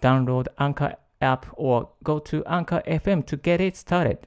[0.00, 4.18] Download Anchor app or go to Anchor FM to get it started.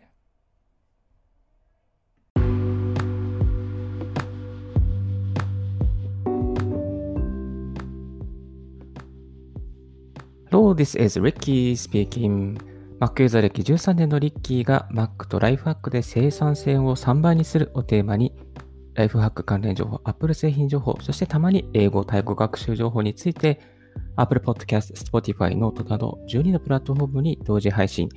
[10.49, 12.59] Hello, this is Ricky speaking.
[12.99, 18.33] Mac ユーザー歴13年のリッキーが Mac とライフハックで生産性を3倍にするをテーマに、
[18.93, 23.61] ライフハック関連情報、Apple 製品情報、そしてたまに英語、タイ語学習情報について
[24.15, 28.09] Apple Podcast、Spotify、Note など12のプラットフォームに同時配信、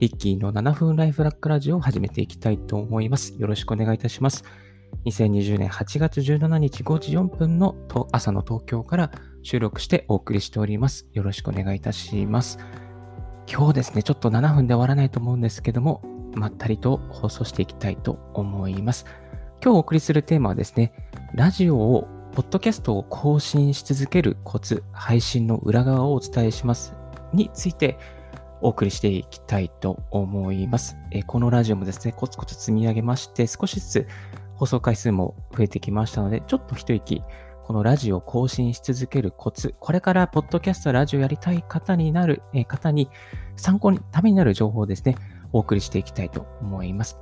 [0.00, 3.34] リッキーの7分ライフラックラジオを始めていきたいと思います。
[3.38, 4.44] よろしくお願いいたします。
[5.04, 7.76] 2020年8月17日5時4分の
[8.12, 9.10] 朝の東京から
[9.42, 11.08] 収録してお送りしております。
[11.12, 12.58] よろしくお願いいたします。
[13.50, 16.02] 今日ですね、ちょっと7分で終わらないと思うんですけども、
[16.34, 19.06] まったりと放送していきたいと思います。
[19.62, 20.92] 今日お送りするテーマはですね、
[21.34, 26.94] ラジオを、ポッドキャストを更新し続けるコツ、配信の裏側をお伝えします
[27.32, 27.98] について
[28.60, 30.96] お送りしていきたいと思います。
[31.10, 34.06] えこのラジオもですね、コツコツ積み上げまして、少しずつ
[34.54, 37.22] 放送回数も増えてきましたので、ちょっと一息
[37.68, 43.10] このラジオを更新し続けるコツ、これからポッドキャスト、ラジオやりたい方になる、え方に
[43.56, 45.16] 参考に、ためになる情報をですね、
[45.52, 47.18] お送りしていきたいと思います。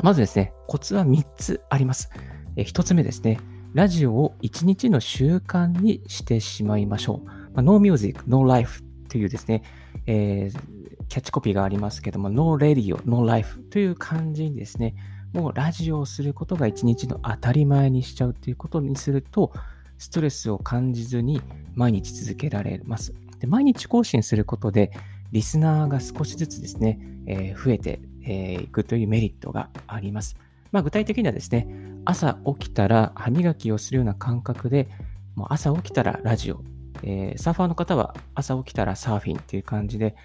[0.00, 2.08] まずですね、コツは3つあります。
[2.54, 3.40] え1つ目ですね、
[3.72, 7.26] ラジオを1日の習慣にしてしまいましょう。
[7.26, 9.62] まあ、no music, no life というですね、
[10.06, 14.96] えー、キャッチコピーがありますけども、no radio, no life という感じにですね、
[15.32, 19.52] もうラジオをすることが1日の当たり前にしちゃうということにすると、
[19.98, 21.40] ストレスを感じずに
[21.74, 23.14] 毎日続けられます。
[23.38, 24.90] で毎日更新することで、
[25.30, 30.36] リスナーが少しずつですね、えー、増えてい、えー、くというメリットがあります。
[30.72, 31.68] まあ、具体的にはですね、
[32.04, 34.88] 朝起きたら歯磨きをするような感覚で、
[35.34, 36.62] もう朝起きたらラジオ、
[37.02, 40.16] えー、サーファーの方は朝起きたらサーフィンっていう感じで、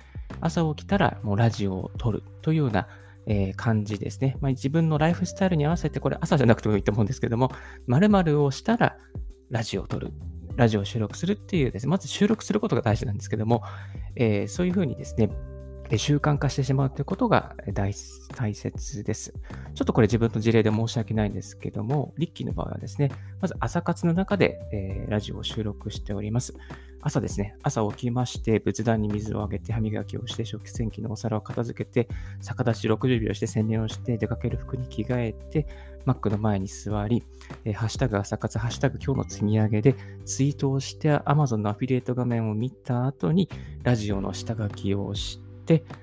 [0.41, 2.88] 朝起きたらもうラジオを撮るというような、
[3.28, 4.38] えー、感じですね。
[4.41, 7.52] まあ、自分のライフスタイルに合わせて、これ朝じゃなくてもいいと思うんですけども、
[7.88, 8.97] 〇〇をしたら
[9.50, 10.12] ラジオを撮る、
[10.56, 13.64] ラジオを収録するっていうですね、まず収録することが大事なんですけども、
[14.16, 15.30] えー、そういうふうにですね、
[15.97, 19.34] 習慣化してしまうということが大切です。
[19.73, 26.53] ちょっとこれ自分の事例で申し訳ないんですけども、リッキーの場合はですね、まず朝活の中で、えー、ラジオを収録しております。
[27.01, 32.09] 朝ですね、朝起きまして、仏壇に水をあげて、歯磨きをして、食洗機のお皿を片付けて、
[32.41, 35.67] 逆立ち60秒して洗練をして、出かける服に着替えて、
[36.07, 37.23] Mac の前に座り、
[37.63, 43.50] えー、ハッシュタグ朝活、ハッシュタグ今日の積み上げで、ツイートをして、Amazon のアフィリエイト画面を見た後に、
[43.84, 45.44] ラジオの下書きをし、て、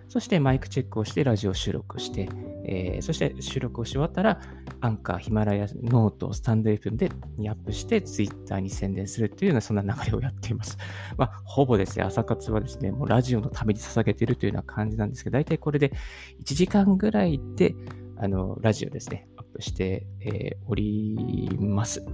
[0.08, 2.28] そしてマイクチェックをしてラジオ収録して、
[2.64, 4.40] えー、そして収録をし終わったら、
[4.80, 10.76] アンカー、ヒマラヤ、ノート、スタンド FM でにアップして、ツイッターに宣伝するというような、そんな流れをやっています。
[11.16, 15.92] まあ、ほぼですね、朝活はですね、もうラジオのために捧げているというような感じなんですけど、大体これで
[16.40, 17.74] 1時間ぐらいで、
[18.16, 22.04] あの、ラジオですね、アップして、え、おります。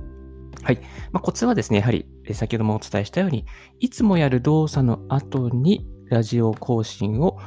[0.63, 0.81] はい。
[1.13, 3.45] まあ、コツはですね、やはり、先ほどもお伝えしたように、
[3.81, 7.39] いつもやる動作の後にラジオ更新を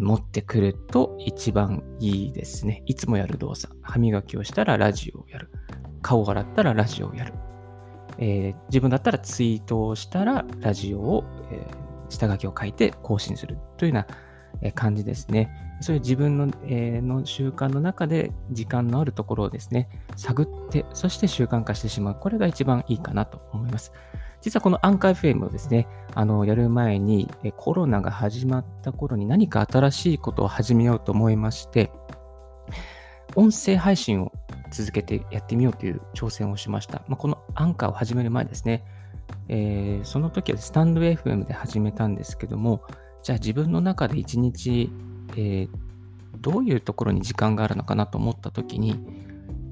[0.00, 2.82] 持ってくると一番いいですね。
[2.86, 3.74] いつもやる動作。
[3.82, 5.50] 歯磨きをしたらラジオをやる。
[6.02, 7.34] 顔を洗ったらラジオをやる。
[8.18, 11.76] えー、自分だったらツイートをしたらラジオを、えー、
[12.08, 14.04] 下書きを書いて更新するというよ
[14.62, 15.50] うな感じですね。
[15.80, 22.14] そういう自分の,、えー、の習慣の中で時間のあるところをですね、探って、そして習慣化してしまう。
[22.20, 23.92] これが一番いいかなと思います。
[24.44, 31.90] 実はこのアンカー FM をですね、あの、やる前に、コロナが始まった頃に何か新しいことを始めようと思いまして、
[33.36, 34.32] 音声配信を
[34.70, 37.02] 続けてやってみようという挑戦をしました。
[37.08, 38.84] まあ、このアンカーを始める前ですね、
[39.48, 42.82] えー、その時はスタンド FM で始めたんですけども、
[43.22, 44.92] じゃあ自分の中で一日、
[45.36, 45.68] えー、
[46.40, 49.00] どういうところに時間があるのかなと思った時に、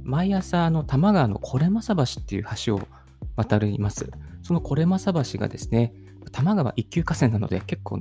[0.03, 2.89] 毎朝あの多摩川のこれまさ橋っていう橋を
[3.37, 4.11] 渡ります。
[4.43, 5.93] そのこれまさ橋がですね、
[6.31, 8.01] 多摩川一級河川なので結構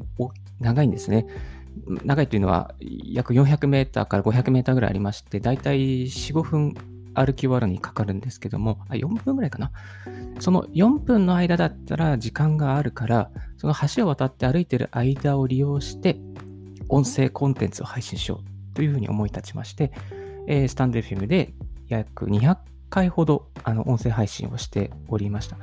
[0.60, 1.26] 長いんですね。
[2.04, 6.74] 長いというのは約400メーターから500メーターぐらいありまして、だいたい4、5分
[7.14, 9.72] 歩き終わるにかかるんですけども、あ4分ぐらいかな。
[10.40, 16.20] その4分の間だったら時間があるから、その橋を渡って歩いてる間を利用して、
[16.90, 19.92] 音声コンテンツを配信しようというふうに思い立ちまして、
[20.48, 21.54] えー、スタンド FM で
[21.88, 22.58] 約200
[22.92, 25.58] 回ほどあの音声配信をしておりました。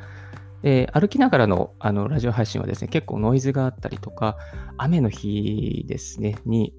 [0.62, 4.36] で歩きながらのあのラジオ配信はですね、結構ノイズがあったりとか、
[4.76, 6.74] 雨の日ですね、に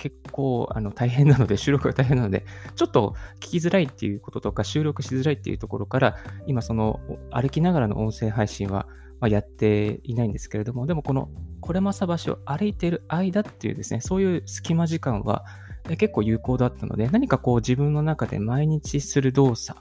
[0.00, 2.44] 結構あの大変なので、収録が大変なので、
[2.74, 6.16] ちょっと聞きづらいっていうこととか、収録しづらいっていうところから、
[6.48, 6.98] 今その
[7.30, 8.88] 歩きながらの音声配信は
[9.20, 11.28] まあやっていないんですけれども、でもこの
[11.60, 15.44] これまさ橋を歩いている間っていうですね、そういう隙間時間は
[15.84, 19.80] 結構有効だったので、何かこう自分の中で毎日する動作、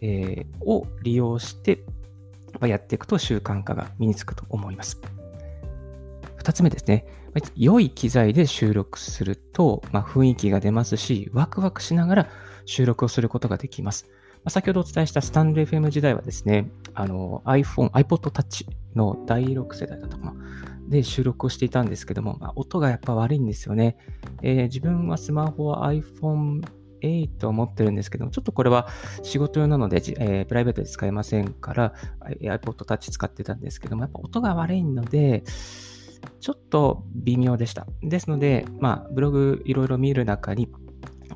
[0.00, 1.84] えー、を利用して、
[2.62, 5.00] やっていくと習慣化が身につくと思います。
[6.36, 7.06] 二つ目ですね。
[7.54, 12.28] 良い機材で収録すると、まあ、雰囲気が出ますし、ワクワクしながら
[12.64, 14.06] 収録をすることができます。
[14.08, 20.34] まあ、先ほどお伝えしたスタンド FM 時代はですね、あの iPhone、iPod Touch の第6世代だったか。
[20.88, 23.98] で収録をしていたんですけども、まあ、音がやっぱ悪いんですよね。
[24.42, 26.62] えー、自分はスマホは iPhone
[27.02, 28.88] 8を持ってるんですけども、ちょっとこれは
[29.22, 31.94] 仕事用なので、えー、プライベートで使えませんから、
[32.40, 35.44] iPod Touch 使ってたんですけども、やっぱ音が悪いので、
[36.40, 37.86] ちょっと微妙でした。
[38.02, 40.68] ですので、まあ、ブログいろいろ見る中に、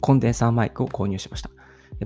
[0.00, 1.50] コンデンサーマイクを購入しました。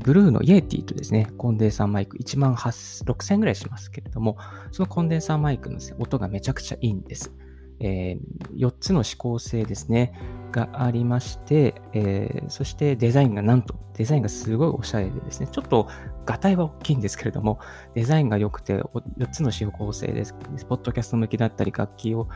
[0.00, 4.36] ブルーのイエティとですね、コンデンサーマイク1万6000円ぐらいしますけれども、
[4.72, 7.32] そのコンデンサーマイクの、音がめちゃくちゃいいんです。
[7.78, 10.18] えー、4つの指向性ですね、
[10.56, 15.88] がありまして、えー、そしてデザインがなんと、デザインがすごいおしゃれでですね、ちょっと
[16.24, 17.60] ガタイは大きいんですけれども、
[17.94, 20.34] デザインが良くて、4つの四方構成です。
[20.66, 22.28] ポッドキャスト向きだったり、楽器を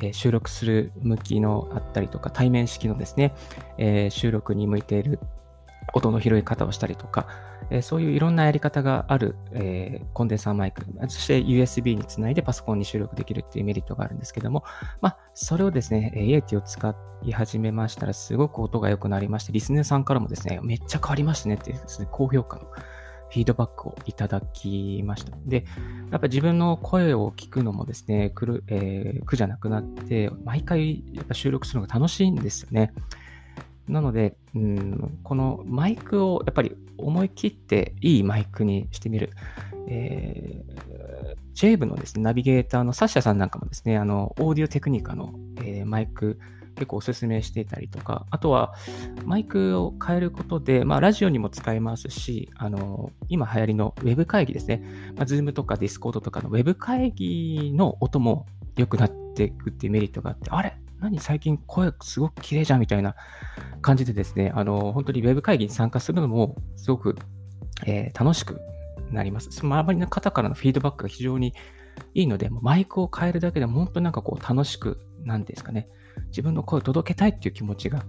[0.00, 3.34] え収録する向きのあったりとか、対面式のですね、
[3.78, 5.18] えー、収録に向いている
[5.94, 7.26] 音の拾い方をしたりとか、
[7.70, 14.64] えー、そういういろんなやり方がある、えー、コンデンサーマイク、そして USB につないでパソコンに収録できるっていうメリットがあるんですけども、
[15.00, 22.66] まあ、それをですね、イエティを使い始めましたら、すごく音が良くなりまして、リスネーさんからもですね、めっちゃ変わりましたねっていうですね、高評価の
[23.32, 25.34] フィードバックをいただきました。
[25.46, 25.64] で、
[26.10, 32.92] やっぱ自分の声を聞くのもですね、苦,、えー、苦じゃなくなって、毎回やっぱ収録するのが楽しいんですよね。
[33.88, 39.30] なので、うん、このマイクをやっぱり思い切っていいマイクにしてみる。
[39.88, 46.38] えー、ジェイブのですね、ナビゲーターのサッシャさんなんかもですね、あの、オーディオテクニカの、えー、マイク
[46.74, 48.74] 結構おすすめしていたりとか、あとは
[49.24, 54.82] マイクを変えることで、まあ、ラジオにも使えますし、あの、今流行りのウェブ会議ですね、
[55.16, 58.46] まあ、Zoom とか Discord とかのウェブ会議の音も
[58.76, 60.76] 良くなっていくっていうメリットがあって、あれ？
[61.02, 63.16] 何最近声すごく綺麗じゃんみたいな
[63.80, 67.16] 感じでですね、あの、本当にウェブ会議に参加するのもすごく、
[67.84, 68.60] えー、楽しく
[69.10, 69.50] なります。
[69.50, 71.54] その周りの方からのフィードバックが非常に
[72.14, 75.88] いいので、マイクを変えるだけでも本当になんかこう楽しく、なんですかね、
[76.28, 78.04] 自分の声を届けたいっていう気持ちが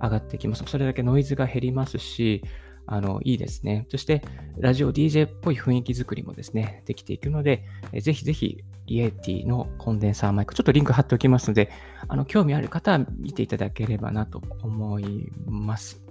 [0.00, 0.64] 上がってきます。
[0.66, 2.42] それだけノイズが減りますし、
[2.86, 3.86] あの、いいですね。
[3.90, 4.22] そして、
[4.56, 7.64] ラジオ DJ っぽい雰囲気作りもですね、できていくので、
[8.00, 11.70] ぜひぜひ、イエティのコンデンサーマイク、ちょっとリンク貼っておきますので、
[12.08, 16.02] あの、興味ある方は見ていただければなと思います。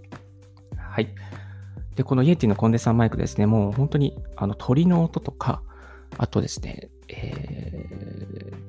[0.77, 1.13] はい。
[1.95, 5.63] で、このイエティのコンデンサーマイクですね、もう本当に、あの、鳥の音とか、
[6.17, 7.87] あとですね、え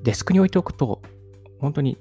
[0.00, 1.02] ー、デスクに置いておくと、
[1.60, 1.98] 本当に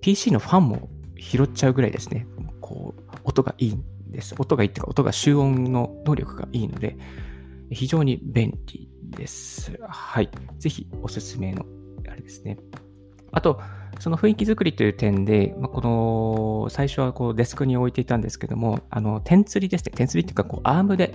[0.00, 2.26] PC のファンも拾っちゃうぐらいですね、
[2.60, 4.34] こう、音がいいんです。
[4.38, 6.96] 音がいいっていうか、音が集音の能力がいいので、
[7.70, 9.78] 非常に便利です。
[9.88, 10.30] はい。
[10.58, 11.64] ぜひおすすめの、
[12.08, 12.58] あれですね。
[13.32, 13.60] あと、
[14.00, 19.92] その雰囲気作りという点で、まあ、この、最初はこうデスクに置いていたんですけども、あの、点釣りですね。
[19.94, 21.14] 点釣りっていうか、こう、アームで、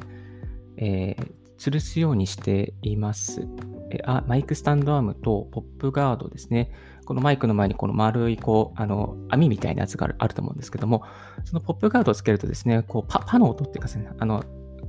[0.77, 3.47] えー、吊るすようにしています。
[3.91, 6.71] えあマイクスタンドアームとポップガードですね。
[7.05, 11.03] このマイクの前にこの丸いこう、あの、網みたいなやつがあると思うんですけども、
[11.43, 14.43] そのポップガードをつけるとですね、こうパ、パの音っていうかですね、あの、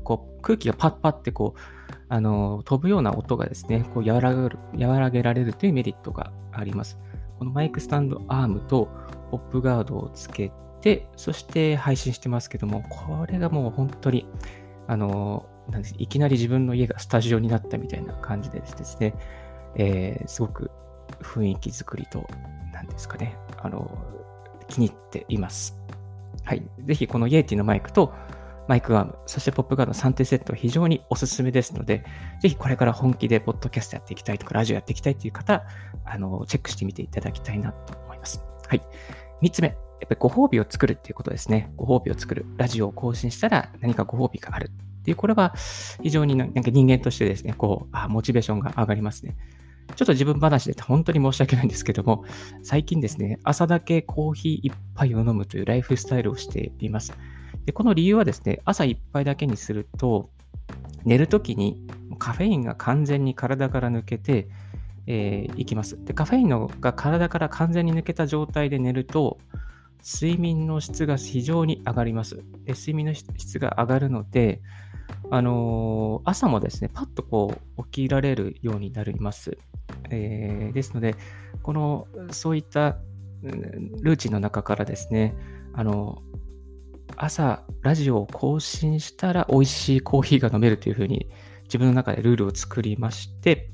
[0.05, 1.61] こう空気がパッパってこう、
[2.09, 6.99] あの、飛ぶような音がですね、こう和らげる、和らげられるというメリットがあります。
[7.39, 8.89] このマイクスタンドアームと
[9.31, 14.29] ポップガードをつけて、そして配信してますけども、これがもう本当に、
[14.87, 19.15] あの、なんですいきなり自分の家がスタジオになったみたいな感じでですね、
[19.77, 20.71] えー、すごく
[21.23, 22.29] 雰囲気作りと、
[22.73, 23.91] 何ですかね、あの、
[24.69, 25.79] 気に入っています。
[26.45, 26.63] はい。
[26.85, 28.13] ぜひこのイエティのマイクと
[28.69, 32.05] マイクアーム、そしてポップガードの3点セットは非常におすすめですので、
[32.41, 35.65] ぜひこれから本気でポッドキャストやっていきたいとか、ラジオやっていきたいという方、
[36.05, 38.43] あの、チェックしてみていただきたいなと思います。
[38.67, 38.83] はい。
[39.43, 39.77] 3つ目、やっ
[40.09, 41.73] ぱりご褒美を作るっていうことですね。
[41.77, 42.47] ご褒美を作る。
[42.57, 44.71] ラジオを更新したら何かご褒美がある。
[45.01, 45.55] っていう、これは
[46.03, 49.37] 非常になんか人間としてですね、こう、あ、モチベーションが上がりますね。
[49.97, 52.25] ちょっと自分話で本当に申し訳ないんですけども、
[52.63, 57.13] 最近ですね、朝だけコーヒー一杯を飲むというライフスタイルをしています。
[57.67, 60.31] でこの理由はですね、朝一杯だけにすると、
[61.05, 61.87] 寝るときに
[62.19, 64.49] カフェインが完全に体から抜けて、
[65.07, 66.03] えー、いきます。
[66.05, 69.39] で、カフェインのが体から完全に抜けた状態で寝ると、
[70.03, 72.37] 睡眠の質が非常に上がります。
[72.65, 74.61] で睡眠の質が上がるので、
[75.31, 79.57] あのー、朝もですね、パッとこう起きられるようになります。
[80.11, 81.17] えー、ですので、
[81.63, 82.99] この、そういった
[83.43, 85.35] ルーチンの中からですね、
[85.73, 86.23] あの、
[87.17, 91.29] 朝、ラジオを更新したら美味しいコーヒーが飲めるというふうに
[91.65, 93.71] 自分の中でルールを作りまして、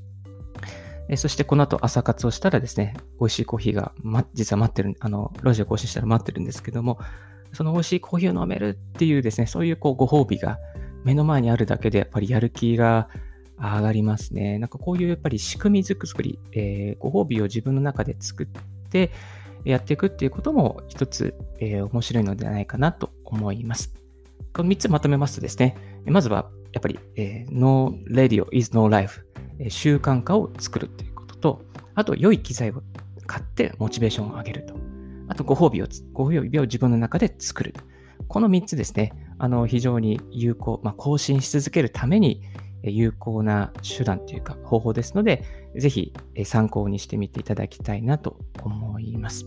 [1.09, 6.99] えそしてこの後朝活をしたらですね、美味しいコーヒーが、ま、実は待ってる、あの、ラジオ更新したら待ってるんですけども、
[7.53, 10.59] その美味しいコーヒーを飲めるっていうですね、そういうこうご褒美が
[11.05, 13.09] 目の前にあるだけでやっぱりやる気が
[13.59, 14.59] 上がりますね。
[14.59, 18.47] なんかこういうやっぱり仕組み作り、えー、ご褒美を自分の中で作っ
[18.91, 19.11] て
[19.65, 23.95] やっていくっていうことも一つ、えー、面白いのではないかなと思います。
[24.53, 25.77] この3つまとめますとですね、
[26.07, 29.27] まずはやっぱり、えー、No Radio is No Life、
[29.59, 31.63] えー、習慣化を作るということと、
[31.95, 32.83] あと良い機材を
[33.27, 34.75] 買ってモチベーションを上げると。
[35.29, 37.75] あとご褒美を、ご褒美を自分の中で作る。
[38.27, 42.43] この3つですね、あの非常に有効、まあ、更新し続けるために
[42.83, 45.45] 有効な手段というか方法ですので、
[45.77, 46.13] ぜひ
[46.45, 49.47] 参考にしてみていただきたいなと思います。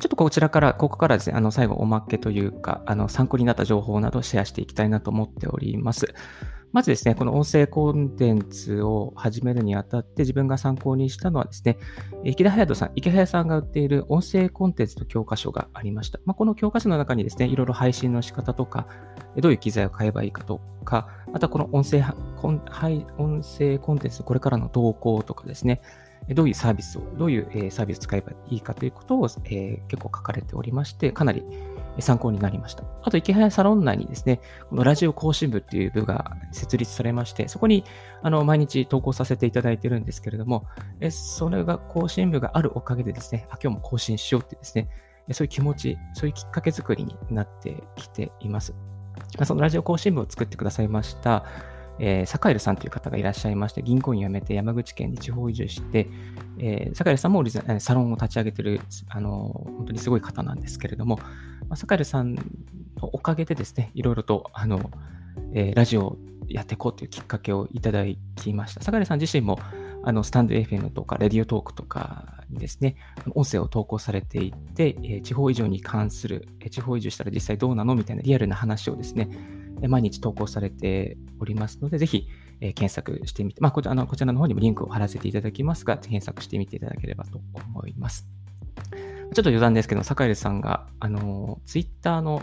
[0.00, 6.12] ちょっとこちらから、ここからですね、あの最後おまけというか、あの参考になった情報などをシェアしていきたいなと思っております。
[6.72, 11.78] まずですね、この音声コンテンツを始めるにあたって自分が参考にしたのはですね、
[12.24, 16.18] 池田隼人さん、池早さんが売っている音声コンテンツの教科書がありました。
[16.24, 18.88] まあ、この教科書の中にですね、いろいろ配信の仕方とか、
[19.36, 22.02] どういう機材を買えばいいかとか、またこの音声
[22.36, 22.62] コン
[23.18, 25.80] 音声コンテンツこれからの動向とかですね、
[26.30, 31.44] どういうサービスを、どういうサービスを使えばいいかということを、え、結構書かれておりまして、かなり
[31.98, 32.84] 参考になりました。
[33.02, 37.84] あと、池早サロン内にですね、このラジオ更新部っていう部が設立されまして、そこに
[38.22, 40.66] あの毎日投稿させていただいてるんですけれども、
[41.00, 44.88] えそれが更新部があるおかげでですね、あ今日も更新しようってですね、
[45.32, 48.74] そういう気持ち、そういうきっかけ作りになってきています。
[49.44, 51.44] そのラジオ更新部を作ってくださいました、
[51.98, 56.08] えー、サカエルさんという方がいらっしゃいまして、銀行員を辞めて山口県に地方移住して、
[56.58, 57.44] えー、サカエルさんも
[57.78, 61.16] サロンを立ち上げてる、あの本当にすごい方なんですけれども、
[61.68, 62.42] まあ、サカエルさんの
[63.00, 64.90] おかげでですね、いろいろと、あの、
[65.54, 68.04] えー、ラジオをやっていこうというきっかけをいただ
[68.36, 68.82] きました。
[68.82, 69.58] サカエルさん自身も、
[70.04, 72.96] あの、スタンド FM とか、レディオトークとかにですね、
[73.34, 79.28] 音声を投稿されていて、え、地方移住に関する、え、地方移住したら実際どうなのみたいなリアルな話をですね、
[79.82, 82.28] え毎日投稿されておりますので、ぜひ、
[82.60, 88.28] え、検索してみて、まあこちあの、こちらの方にもリンクを貼らせていただきますが、検索してみていただければと思います。
[89.34, 92.42] ちょっと余談ですけど、坂井さんが、あの、ツイッターの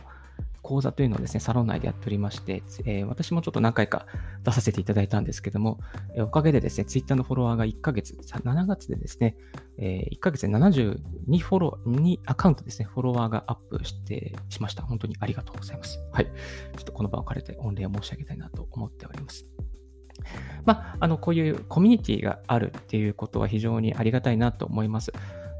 [0.62, 4.06] 講座というのをですね、サロン内でやっておりまして、えー、私もちょっと何回か
[4.44, 5.80] 出させていただいたんですけども、
[6.16, 9.36] えー、おかげでですね、ツイッターのフォロワーが1ヶ月、7月でですね、
[9.78, 14.84] えー、1ヶ月で72フォロー、2アカウントですね、フォロワーがアップしてしました。
[14.84, 16.00] 本当にありがとうございます。
[16.12, 16.26] はい。
[16.26, 19.48] ちょっとこの場を借りて御礼を申し上げたいなと思っております。
[20.66, 25.14] まあ、あの、こういうコミュニティがあるっていうことは非常にありがたいなと思います。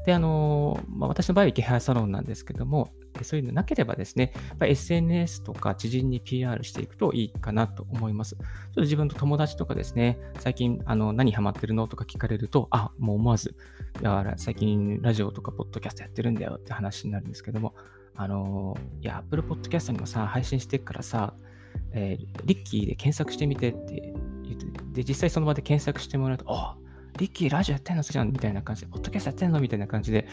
[0.06, 2.90] で、あの、まあ、私の場合は池早サロンなんですけども、
[3.22, 8.36] そういうのなければですね、SNS とか知人に PR していくといいかなと思います。
[8.36, 13.54] ちょっと自分と友達とかですね、最近あの何ハマってるのとか聞かれると、あ、もう思わず、
[14.00, 17.74] いや最近ラジオとかポッドキャストやってるんだよって話になるんですけども、
[18.14, 21.34] あの、いや、Apple Podcast にもさ、配信してっからさ、
[21.92, 24.12] えー、リッキーで検索してみてって
[24.44, 26.76] 言って、で、実際その場で検索してもらうと、あ、
[27.18, 28.02] リッキーラジオやってんの？
[28.02, 29.60] じゃんみたいな感じで、ポッドキャストやってんの？
[29.60, 30.26] みたいな感じで、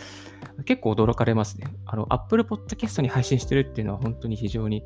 [0.65, 1.67] 結構驚かれますね。
[1.85, 4.83] あの、Apple Podcast に配信してるっていうのは本当に非常に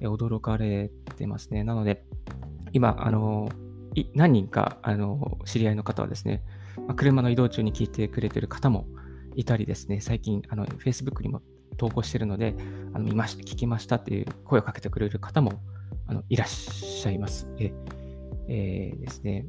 [0.00, 1.64] 驚かれてますね。
[1.64, 2.04] なので、
[2.72, 3.48] 今、あの、
[4.14, 6.42] 何人か、あの、知り合いの方はですね、
[6.86, 8.86] ま車の移動中に聞いてくれてる方も
[9.36, 11.42] いたりですね、最近、あの、Facebook にも
[11.78, 12.54] 投稿してるので、
[12.92, 15.62] あの見ました、聞きましたっていう声をかけてくれる方も
[16.06, 17.50] あのいらっしゃいます。
[17.58, 17.72] え
[18.48, 19.46] えー、ですね。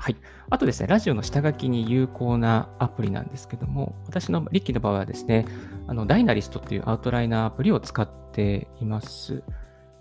[0.00, 0.16] はい。
[0.48, 5.44] あとですね、ラジオの下書きに有効なアプリなんですけども、私のリッキーの場合はですね、
[5.88, 9.42] あのダイナリストっていうアウトライナーアプリを使っています。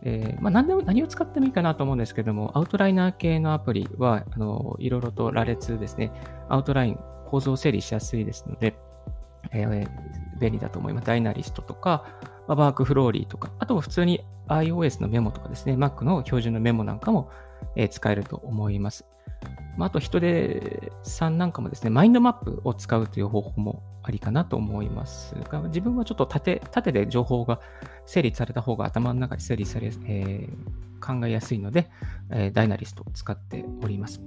[0.04, 6.12] えー、まあ、何でも何を使ってもいいかなと思うんですけども、アウトライナー系のアプリは、あのいろいろと羅列ですね、
[6.48, 8.78] アウトライン、構造整理しやすいですので、
[9.52, 9.90] えー、
[10.40, 11.08] 便利だと思います。
[11.08, 12.06] ダイナリストとか、
[12.48, 17.32] まあ、ワークフローリーとか、あとは普通に iOS のメモとかですね、Mac の標準のメモなんかも、
[17.76, 19.06] えー、使えると思います。
[19.78, 27.60] まあ、あと人手さんなんかもですね、マインドマップを使うという方法もありかなと思いますが、自分はちょっと縦縦で情報が
[28.06, 31.90] 整理された方が頭の中に整理され、えー、考えやすいので、
[32.32, 34.22] えー、ダイナリストを使っております。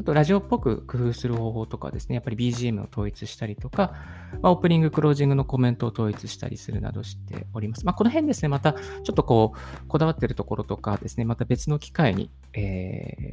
[0.00, 3.92] あと、ラジオっぽく工夫する方法とかですね、やっぱり BGM を統一したりとか、
[4.40, 7.84] まあ、オープニング、クロージングのコメントを統一したりするなどしております。
[7.84, 13.32] まあ、この辺ですね、またちょっとこう、こだわってるところとかですね、また別の機会に、え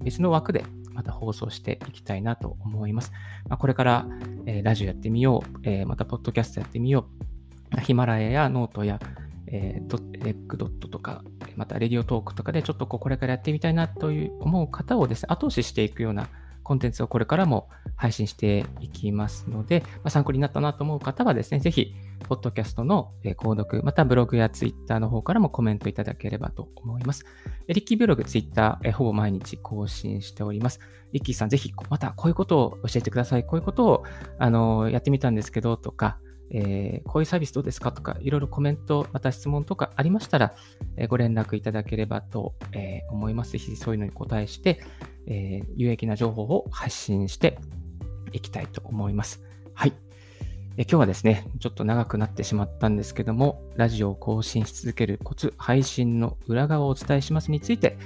[0.00, 0.64] ー、別の枠で
[0.96, 3.12] また放送していきたいなと思います。
[3.48, 4.06] まあ、これから、
[4.46, 7.06] えー、ラジオやってみよう、えー、またポッドキャストやってみよ
[7.76, 8.98] う、ヒマラヤやノートや、
[9.46, 11.22] えー、レックドットとか、
[11.54, 16.28] また Radiotalk とかでちょっとこうこれからやってみたいなという思う方をですね、後押ししていくような
[16.66, 21.94] コンテンツをこれからも配信していきますので、まあ、参考になったなと思う方はですね、ぜひ、
[22.28, 27.24] ポッドキャストの購読、またブログやツイッターの方からもコメントいただければと思います。
[27.68, 30.80] リッキーブログ、ツイッター、ほぼ毎日更新しております。
[31.12, 33.44] リッキーさん、ぜひ、またこういうことを教えてください。
[33.44, 34.02] こういうことを、
[34.40, 36.18] あの、やってみたんですけど、とか、
[36.50, 40.54] えー、こういうサービスどうですかとか、いろいろコメント、また質問とかありましたら、
[40.96, 43.52] えー、ご連絡いただければと、えー、思います。
[43.52, 44.80] ぜひそういうのに答えして、
[45.26, 47.58] え有益な情報を発信して
[48.32, 49.42] いきたいと思います。
[49.74, 49.92] はい。
[50.78, 57.96] え今日はですね、ちょっと長くなってしまったんですけども、ラジオを更新し続けるコツ、配信の裏側をお伝えしますについて、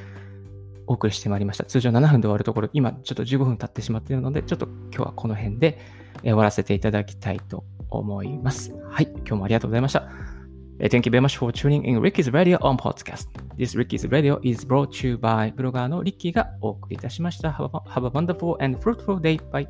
[0.87, 1.65] お送りしてまいりました。
[1.65, 5.79] 通常7分で終わるところ、今ちょっと15分経ってしまっているので、ちょっと今日はこの辺で
[6.23, 8.75] 終わらせていただきたいと思います。
[8.89, 9.09] はい。
[9.11, 10.40] 今日もありがとうございました。
[10.80, 13.28] Thank you very much for tuning in Ricky's Radio on Podcast.
[13.58, 17.50] This Ricky's Radio is brought to you by ブロガーのリッキーがお送りいたしました。
[17.50, 19.40] Have a, have a wonderful and fruitful day.
[19.52, 19.68] Bye.